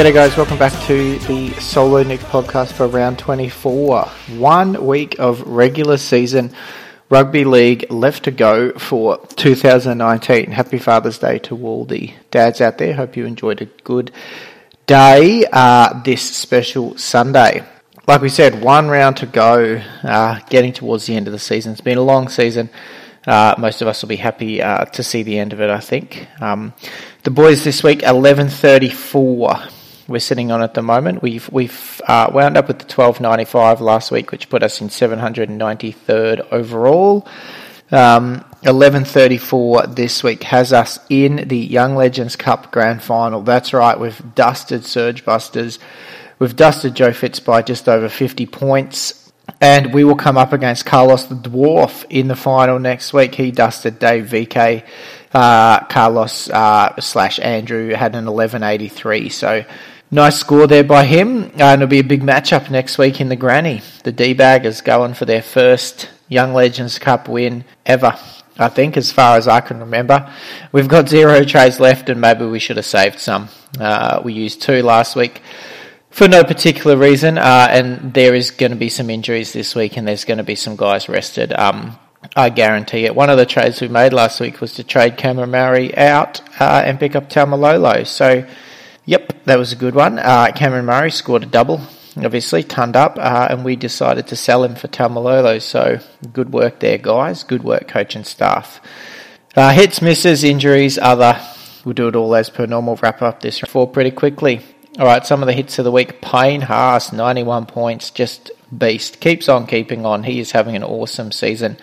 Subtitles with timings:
[0.00, 4.06] G'day guys, welcome back to the SoloNick podcast for round 24.
[4.38, 6.54] One week of regular season
[7.10, 10.52] rugby league left to go for 2019.
[10.52, 12.94] Happy Father's Day to all the dads out there.
[12.94, 14.10] Hope you enjoyed a good
[14.86, 17.62] day uh, this special Sunday.
[18.06, 21.72] Like we said, one round to go, uh, getting towards the end of the season.
[21.72, 22.70] It's been a long season.
[23.26, 25.68] Uh, most of us will be happy uh, to see the end of it.
[25.68, 26.72] I think um,
[27.24, 29.56] the boys this week eleven thirty four.
[30.10, 31.22] We're sitting on at the moment.
[31.22, 34.80] We've we've uh, wound up with the twelve ninety five last week, which put us
[34.80, 37.28] in seven hundred and ninety third overall.
[37.92, 43.42] Um, eleven thirty four this week has us in the Yung Legends Cup Grand Final.
[43.42, 44.00] That's right.
[44.00, 45.78] We've dusted Surge Busters.
[46.40, 49.20] We've dusted Joe Fitz by just over fifty points
[49.60, 53.34] and we will come up against Carlos the Dwarf in the final next week.
[53.34, 54.84] He dusted Dave VK.
[55.32, 59.64] Uh, Carlos uh, slash Andrew had an 11.83, so
[60.10, 61.50] nice score there by him.
[61.56, 63.82] And it'll be a big matchup next week in the Granny.
[64.04, 68.18] The D-Baggers going for their first Yung Legends Cup win ever.
[68.58, 70.30] I think, as far as I can remember.
[70.70, 73.48] We've got zero trades left, and maybe we should have saved some.
[73.78, 75.40] Uh, we used two last week
[76.10, 79.96] for no particular reason, uh, and there is going to be some injuries this week,
[79.96, 81.54] and there's going to be some guys rested.
[81.54, 81.98] Um,
[82.36, 83.14] I guarantee it.
[83.14, 85.54] One of the trades we made last week was to trade Cameron
[85.96, 88.06] out uh, and pick up Taumalolo.
[88.06, 88.46] So,
[89.04, 90.18] yep, that was a good one.
[90.18, 91.80] Uh, Cameron Murray scored a double,
[92.16, 95.60] obviously, turned up, uh, and we decided to sell him for Taumalolo.
[95.60, 96.00] So,
[96.32, 97.42] good work there, guys.
[97.42, 98.80] Good work, coach and staff.
[99.56, 101.40] Uh, hits, misses, injuries, other.
[101.84, 102.96] We'll do it all as per normal.
[102.96, 104.60] Wrap up this four pretty quickly.
[104.98, 106.20] All right, some of the hits of the week.
[106.20, 109.20] Payne Haas, 91 points, just beast.
[109.20, 110.24] Keeps on keeping on.
[110.24, 111.78] He is having an awesome season.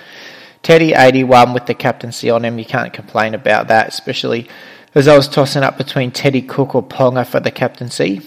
[0.61, 2.59] Teddy, 81 with the captaincy on him.
[2.59, 4.49] You can't complain about that, especially
[4.97, 8.21] as I was tossing up between Teddy Cook or Ponga for the captaincy.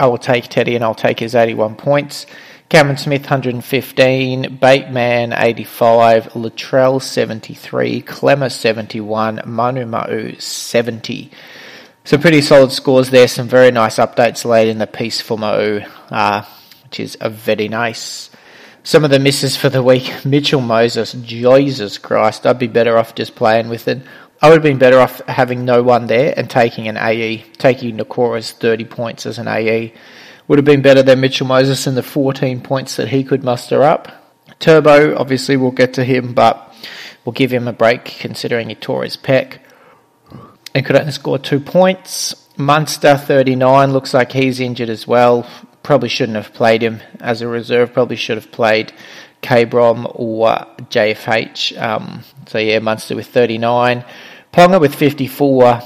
[0.00, 2.24] I will take Teddy and I'll take his 81 points.
[2.70, 4.56] Cameron Smith, 115.
[4.56, 6.28] Bateman, 85.
[6.28, 8.00] Latrell, 73.
[8.00, 9.42] Klemmer, 71.
[9.44, 11.30] Manu Ma'u, 70.
[12.04, 13.28] Some pretty solid scores there.
[13.28, 15.80] Some very nice updates laid in the piece for Mo,
[16.10, 16.42] uh,
[16.84, 18.30] which is a very nice.
[18.82, 20.10] Some of the misses for the week.
[20.24, 24.02] Mitchell Moses, Jesus Christ, I'd be better off just playing with it.
[24.42, 27.96] I would have been better off having no one there and taking an AE, taking
[27.96, 29.94] Nikora's 30 points as an AE.
[30.48, 33.82] Would have been better than Mitchell Moses and the 14 points that he could muster
[33.82, 34.08] up.
[34.58, 36.74] Turbo, obviously, we'll get to him, but
[37.24, 39.58] we'll give him a break considering he tore his pec
[40.74, 42.34] and could only score two points.
[42.56, 45.48] Munster, 39, looks like he's injured as well.
[45.82, 47.92] Probably shouldn't have played him as a reserve.
[47.92, 48.92] Probably should have played
[49.44, 50.48] K-Brom or
[50.90, 51.80] JFH.
[51.80, 54.04] Um, so yeah, Munster with 39.
[54.52, 55.82] Ponga with 54.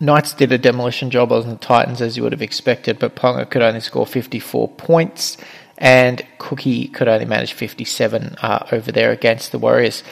[0.00, 3.48] Knights did a demolition job on the Titans as you would have expected, but Ponga
[3.48, 5.36] could only score 54 points,
[5.76, 10.02] and Cookie could only manage 57 uh, over there against the Warriors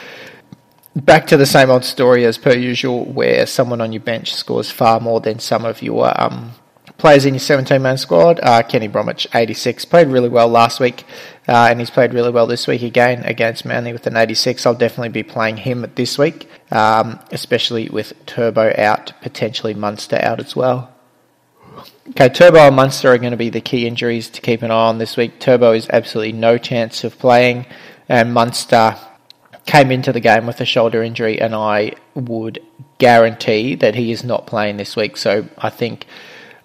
[0.95, 4.69] back to the same old story as per usual, where someone on your bench scores
[4.69, 6.51] far more than some of your um,
[6.97, 8.39] players in your 17 man squad.
[8.41, 11.03] Uh, Kenny Bromwich, 86, played really well last week,
[11.47, 14.65] uh, and he's played really well this week again against Manly with an 86.
[14.65, 20.39] I'll definitely be playing him this week, um, especially with Turbo out, potentially Munster out
[20.39, 20.93] as well.
[22.09, 24.87] Okay, Turbo and Munster are going to be the key injuries to keep an eye
[24.87, 25.39] on this week.
[25.39, 27.65] Turbo is absolutely no chance of playing,
[28.07, 28.97] and Munster
[29.65, 32.59] came into the game with a shoulder injury, and I would
[32.97, 35.17] guarantee that he is not playing this week.
[35.17, 36.05] So I think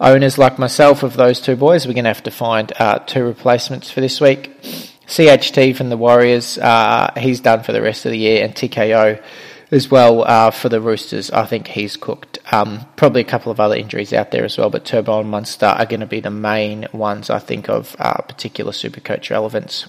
[0.01, 3.25] owners like myself of those two boys, we're going to have to find uh, two
[3.25, 4.61] replacements for this week.
[5.07, 9.23] CHT from the Warriors, uh, he's done for the rest of the year, and TKO
[9.71, 11.31] as well uh, for the Roosters.
[11.31, 12.39] I think he's cooked.
[12.53, 15.67] Um, probably a couple of other injuries out there as well, but Turbo and Munster
[15.67, 19.89] are going to be the main ones I think of uh, particular Supercoach relevance.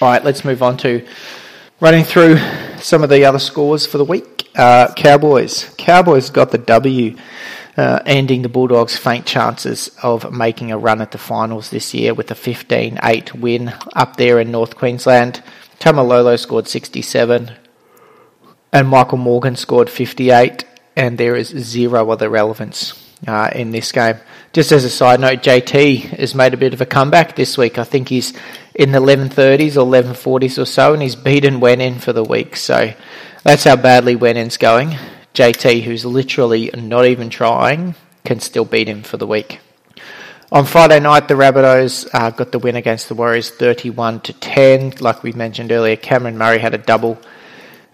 [0.00, 1.06] All right, let's move on to
[1.80, 2.38] running through
[2.78, 4.48] some of the other scores for the week.
[4.56, 5.74] Uh, Cowboys.
[5.78, 7.16] Cowboys got the W.
[7.80, 12.12] uh, ending the Bulldogs' faint chances of making a run at the finals this year
[12.12, 15.42] with a 15 8 win up there in North Queensland.
[15.78, 17.52] Taumalolo scored 67,
[18.70, 24.16] and Michael Morgan scored 58, and there is zero other relevance uh, in this game.
[24.52, 27.78] Just as a side note, JT has made a bit of a comeback this week.
[27.78, 28.34] I think he's
[28.74, 32.56] in the 1130s or 1140s or so, and he's beaten Wenin for the week.
[32.56, 32.92] So
[33.42, 34.98] that's how badly Wenin's going.
[35.34, 37.94] JT, who's literally not even trying,
[38.24, 39.60] can still beat him for the week.
[40.52, 44.94] On Friday night, the Rabbitohs uh, got the win against the Warriors 31 to 10.
[44.98, 47.20] Like we mentioned earlier, Cameron Murray had a double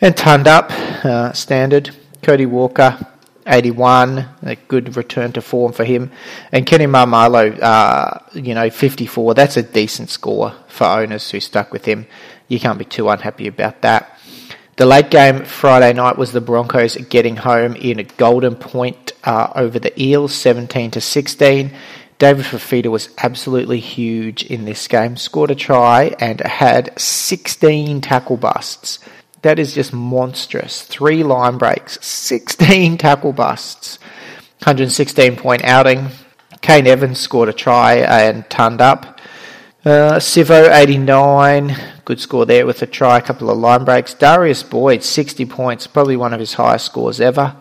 [0.01, 0.71] and turned up,
[1.05, 1.95] uh, standard.
[2.23, 2.99] Cody Walker,
[3.47, 6.11] 81, a good return to form for him.
[6.51, 9.35] And Kenny Marmalo, uh, you know, 54.
[9.35, 12.07] That's a decent score for owners who stuck with him.
[12.49, 14.16] You can't be too unhappy about that.
[14.77, 19.51] The late game Friday night was the Broncos getting home in a golden point uh,
[19.55, 21.73] over the Eels, 17 to 16.
[22.19, 25.17] David Fifita was absolutely huge in this game.
[25.17, 28.99] Scored a try and had 16 tackle busts.
[29.41, 30.83] That is just monstrous.
[30.83, 33.99] Three line breaks, 16 tackle busts.
[34.59, 36.09] 116 point outing.
[36.61, 39.16] Kane Evans scored a try and turned up.
[39.87, 44.15] Uh, Sivo 89, good score there with a try, a couple of line breaks.
[44.15, 47.55] Darius Boyd 60 points, probably one of his highest scores ever.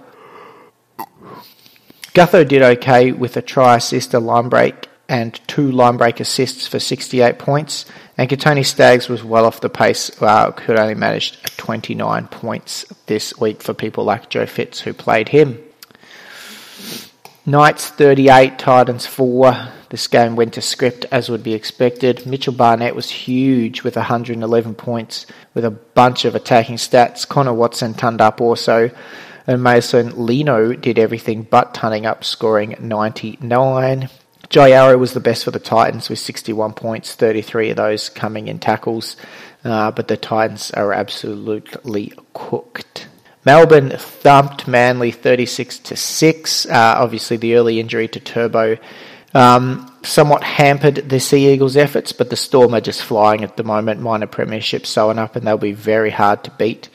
[2.16, 6.66] Gutho did okay with a try assist, a line break, and two line break assists
[6.66, 7.86] for 68 points.
[8.18, 13.38] And Kotoni Staggs was well off the pace, uh, could only manage 29 points this
[13.38, 15.60] week for people like Joe Fitz who played him.
[17.45, 19.74] Knights 38, Titans 4.
[19.90, 22.26] This game went to script as would be expected.
[22.26, 27.28] Mitchell Barnett was huge with 111 points with a bunch of attacking stats.
[27.28, 28.90] Connor Watson turned up also.
[29.48, 34.10] And Mason Lino did everything but turning up, scoring 99.
[34.50, 38.48] Jai Arrow was the best for the Titans with 61 points, 33 of those coming
[38.48, 39.16] in tackles.
[39.64, 43.08] Uh, but the Titans are absolutely cooked.
[43.46, 46.66] Melbourne thumped Manly 36 to 6.
[46.66, 48.78] Uh, obviously, the early injury to Turbo
[49.36, 53.64] um, somewhat hampered the Sea Eagles' efforts, but the Storm are just flying at the
[53.64, 54.02] moment.
[54.02, 56.90] Minor premiership sewing up, and they'll be very hard to beat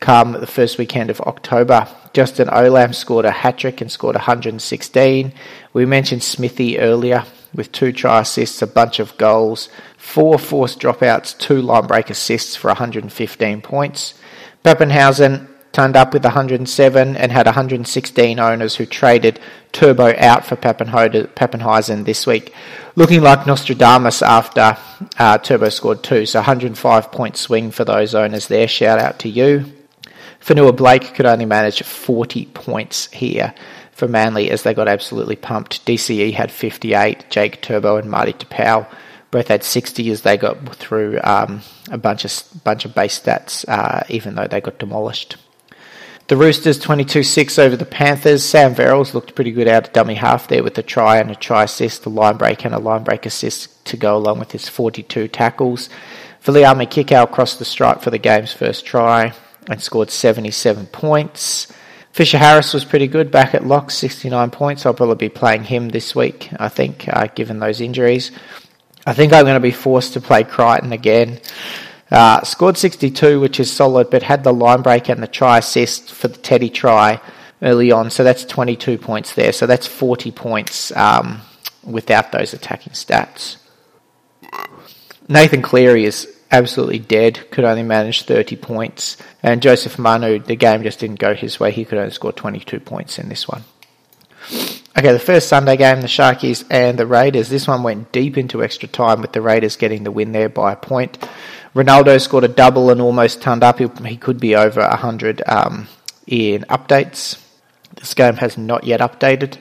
[0.00, 1.88] come the first weekend of October.
[2.12, 5.32] Justin Olam scored a hat trick and scored 116.
[5.72, 11.36] We mentioned Smithy earlier with two try assists, a bunch of goals, four forced dropouts,
[11.38, 14.14] two line break assists for 115 points.
[14.64, 19.38] Papenhuyzen turned up with 107 and had 116 owners who traded
[19.72, 22.54] Turbo out for Papenhuyzen this week.
[22.94, 24.78] Looking like Nostradamus after
[25.18, 28.66] uh, Turbo scored two, so 105 point swing for those owners there.
[28.66, 29.66] Shout out to you.
[30.40, 33.52] Fonua-Blake could only manage 40 points here
[33.92, 35.84] for Manly as they got absolutely pumped.
[35.84, 38.86] DCE had 58, Jake Turbo and Marty Taupau
[39.30, 43.68] both had 60 as they got through um, a bunch of bunch of base stats,
[43.68, 45.36] uh, even though they got demolished.
[46.28, 48.42] The Roosters 22-6 over the Panthers.
[48.42, 51.36] Sam Verrills looked pretty good out of dummy half there with a try and a
[51.36, 54.68] try assist, a line break and a line break assist to go along with his
[54.68, 55.88] 42 tackles.
[56.44, 59.34] Viliami Kikau crossed the stripe for the game's first try
[59.70, 61.72] and scored 77 points.
[62.10, 64.84] Fisher Harris was pretty good back at lock, 69 points.
[64.84, 68.32] I'll probably be playing him this week, I think, uh, given those injuries.
[69.06, 71.40] I think I'm going to be forced to play Crichton again.
[72.10, 76.12] Uh, scored 62, which is solid, but had the line break and the try assist
[76.12, 77.20] for the Teddy try
[77.62, 78.10] early on.
[78.10, 79.52] So that's 22 points there.
[79.52, 81.40] So that's 40 points um,
[81.82, 83.56] without those attacking stats.
[85.28, 89.16] Nathan Cleary is absolutely dead, could only manage 30 points.
[89.42, 91.72] And Joseph Manu, the game just didn't go his way.
[91.72, 93.64] He could only score 22 points in this one.
[94.96, 97.48] Okay, the first Sunday game, the Sharkies and the Raiders.
[97.48, 100.72] This one went deep into extra time with the Raiders getting the win there by
[100.72, 101.18] a point.
[101.76, 103.78] Ronaldo scored a double and almost turned up.
[103.78, 105.88] He, could be over 100 um,
[106.26, 107.38] in updates.
[107.96, 109.58] This game has not yet updated.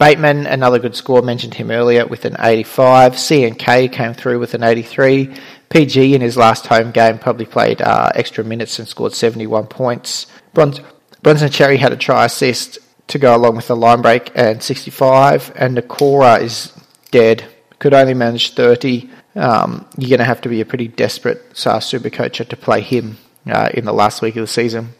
[0.00, 3.12] Bateman, another good score, mentioned him earlier with an 85.
[3.12, 5.32] CNK came through with an 83.
[5.68, 10.26] PG in his last home game probably played uh, extra minutes and scored 71 points.
[10.54, 10.84] Bronson
[11.22, 15.52] Xerri had a try assist to go along with the line break and 65.
[15.54, 16.72] And Nikora is
[17.12, 17.44] dead.
[17.78, 19.08] Could only manage 30.
[19.34, 22.80] Um, you're going to have to be a pretty desperate uh, super coacher to play
[22.80, 24.90] him uh, in the last week of the season.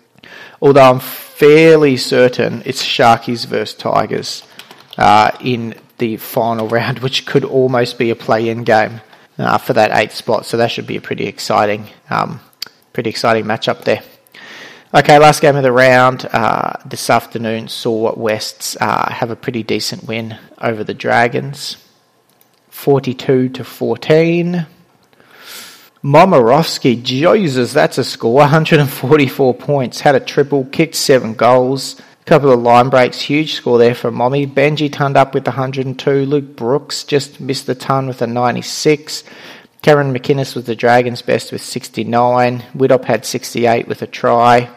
[0.61, 4.43] Although I'm fairly certain it's Sharkies versus Tigers
[4.97, 9.01] uh, in the final round, which could almost be a play-in game
[9.39, 10.47] uh, for that eighth spot.
[10.47, 12.41] So that should be a pretty exciting, um,
[12.93, 14.03] pretty exciting matchup there.
[14.95, 19.65] Okay, last game of the round uh, this afternoon saw Wests uh, have a pretty
[19.65, 21.84] decent win over the Dragons,
[22.75, 24.67] forty-two to fourteen.
[26.03, 28.35] Momorovsky, Jesus, that's a score.
[28.41, 30.01] 144 points.
[30.01, 31.99] Had a triple, kicked seven goals.
[32.21, 33.23] A couple of line breaks.
[33.23, 34.47] Huge score there for Mommy.
[34.47, 36.27] Benji turned up with 102.
[36.27, 39.25] Luke Brooks just missed the ton with a 96.
[39.81, 42.65] Karen McInnes was the Dragons' best with 69.
[42.77, 44.69] Widdop had 68 with a try.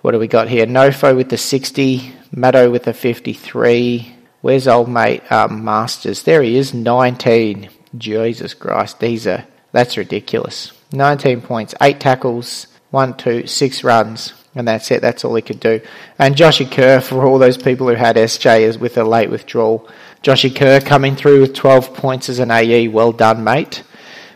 [0.00, 0.64] What do we got here?
[0.64, 2.14] Nofo with the 60.
[2.34, 4.14] Maddo with the 53.
[4.40, 6.22] Where's old mate um, Marsters?
[6.22, 7.68] There he is, 19.
[7.96, 10.72] Jesus Christ, these are that's ridiculous.
[10.92, 15.00] 19 points, 8 tackles, 1, 2, 6 runs, and that's it.
[15.00, 15.80] That's all he could do.
[16.18, 19.88] And Joshy Kerr, for all those people who had SJ as with a late withdrawal,
[20.22, 22.88] Joshy Kerr coming through with 12 points as an AE.
[22.88, 23.84] Well done, mate.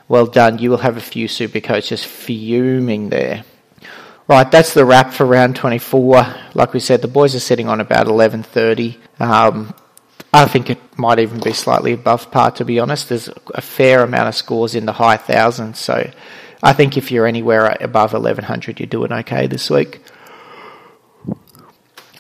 [0.07, 0.59] Well done.
[0.59, 3.45] You will have a few super coaches fuming there.
[4.27, 6.27] Right, that's the wrap for round 24.
[6.55, 8.97] Like we said, the boys are sitting on about 11.30.
[9.21, 9.75] Um,
[10.35, 13.09] I think it might even be slightly above par, to be honest.
[13.09, 16.11] There's a fair amount of scores in the high thousands, so
[16.61, 20.03] I think if you're anywhere above 1100, you're doing okay this week.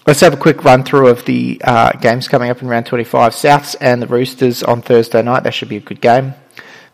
[0.06, 3.32] Let's have a quick run through of the uh, games coming up in round 25.
[3.32, 5.42] Souths and the Roosters on Thursday night.
[5.42, 6.34] That should be a good game.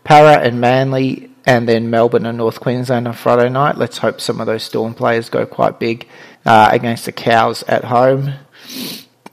[0.04, 3.76] Parra and Manly, and then Melbourne and North Queensland on Friday night.
[3.76, 6.08] Let's hope some of those Storm players go quite big
[6.46, 8.32] uh, against the Cows at home.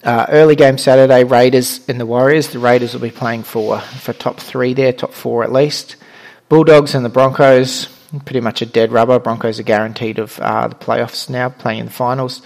[0.07, 2.47] Uh, early game Saturday, Raiders and the Warriors.
[2.47, 5.97] The Raiders will be playing for for top three there, top four at least.
[6.47, 7.87] Bulldogs and the Broncos,
[8.23, 9.19] pretty much a dead rubber.
[9.19, 12.41] Broncos are guaranteed of uh, the playoffs now, playing in the finals.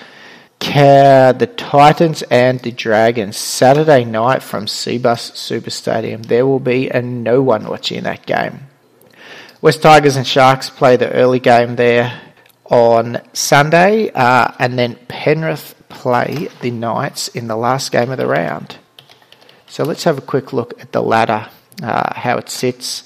[0.60, 6.24] The Titans and the Dragons Saturday night from Cbus Super Stadium.
[6.24, 8.62] There will be a no one watching that game.
[9.62, 12.22] West Tigers and Sharks play the early game there
[12.65, 18.27] on Sunday, uh, and then Penrith play the Knights in the last game of the
[18.27, 18.77] round.
[19.67, 21.48] So let's have a quick look at the ladder,
[21.81, 23.03] uh, how it sits.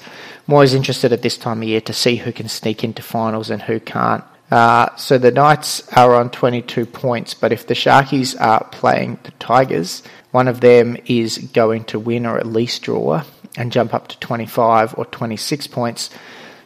[0.47, 3.49] I'm always interested at this time of year to see who can sneak into finals
[3.49, 4.23] and who can't.
[4.51, 9.31] Uh, so the Knights are on 22 points, but if the Sharkies are playing the
[9.31, 13.23] Tigers, one of them is going to win or at least draw
[13.57, 16.09] and jump up to 25 or 26 points.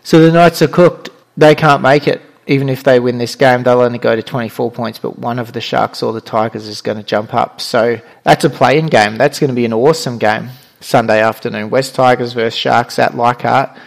[0.04, 1.10] So the Knights are cooked.
[1.38, 2.22] They can't make it.
[2.50, 5.54] Even if they win this game, they'll only go to 24 points, but one of
[5.54, 7.62] the Sharks or the Tigers is going to jump up.
[7.62, 9.18] So that's a play in game.
[9.18, 10.50] That's going to be an awesome game
[10.82, 11.70] Sunday afternoon.
[11.70, 13.78] West Tigers versus Sharks at Leichhardt.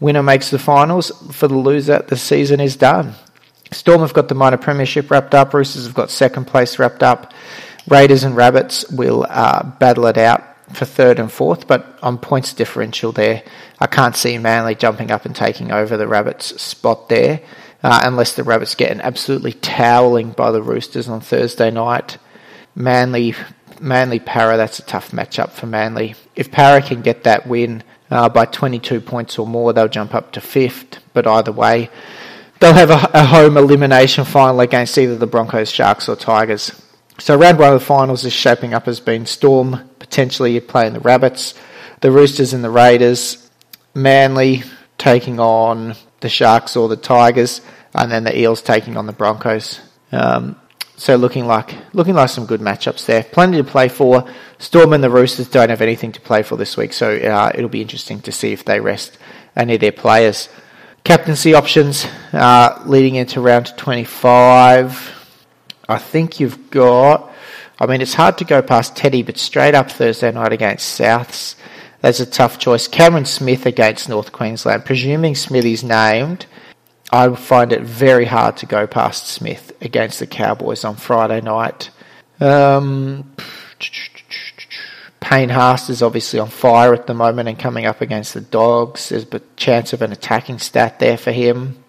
[0.00, 1.10] Winner makes the finals.
[1.32, 3.14] For the loser, the season is done.
[3.72, 5.54] Storm have got the minor premiership wrapped up.
[5.54, 7.32] Roosters have got second place wrapped up.
[7.88, 12.52] Raiders and Rabbits will uh, battle it out for third and fourth, but on points
[12.52, 13.42] differential there,
[13.78, 17.40] I can't see Manly jumping up and taking over the Rabbits' spot there,
[17.82, 22.18] uh, unless the Rabbits get an absolutely toweling by the Roosters on Thursday night.
[22.74, 23.34] Manly,
[23.80, 26.14] Manly Parra, that's a tough matchup for Manly.
[26.36, 30.32] If Parra can get that win uh, by 22 points or more, they'll jump up
[30.32, 30.98] to fifth.
[31.12, 31.90] But either way,
[32.60, 36.72] they'll have a, a home elimination final against either the Broncos, Sharks, or Tigers.
[37.18, 41.00] So round one of the finals is shaping up as being Storm potentially playing the
[41.00, 41.54] Rabbits,
[42.00, 43.48] the Roosters and the Raiders,
[43.94, 44.64] Manly
[44.98, 47.60] taking on the Sharks or the Tigers,
[47.94, 49.80] and then the Eels taking on the Broncos.
[50.12, 50.56] Um,
[50.96, 53.22] so looking like looking like some good matchups there.
[53.22, 54.28] Plenty to play for.
[54.58, 57.70] Storm and the Roosters don't have anything to play for this week, so uh, it'll
[57.70, 59.16] be interesting to see if they rest
[59.56, 60.50] any of their players.
[61.02, 65.38] Captaincy options uh, leading into round 25.
[65.88, 67.32] I think you've got.
[67.80, 71.54] I mean, it's hard to go past Teddy, but straight up Thursday night against Souths,
[72.00, 72.88] that's a tough choice.
[72.88, 74.84] Cameron Smith against North Queensland.
[74.84, 76.46] Presuming Smithy's named,
[77.12, 81.90] I find it very hard to go past Smith against the Cowboys on Friday night.
[82.40, 83.34] Um,
[85.20, 89.10] Payne Haas is obviously on fire at the moment and coming up against the Dogs.
[89.10, 91.84] There's a chance of an attacking stat there for him.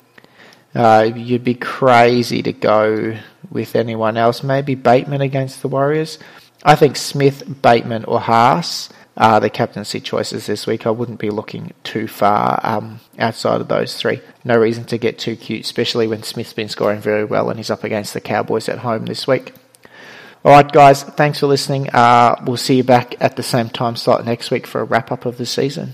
[0.75, 3.17] Uh, you'd be crazy to go
[3.49, 4.43] with anyone else.
[4.43, 6.19] Maybe Bateman against the Warriors.
[6.63, 10.87] I think Smith, Bateman, or Haas are the captaincy choices this week.
[10.87, 14.21] I wouldn't be looking too far um, outside of those three.
[14.43, 17.69] No reason to get too cute, especially when Smith's been scoring very well and he's
[17.69, 19.53] up against the Cowboys at home this week.
[20.43, 21.89] All right, guys, thanks for listening.
[21.89, 25.11] Uh, we'll see you back at the same time slot next week for a wrap
[25.11, 25.93] up of the season.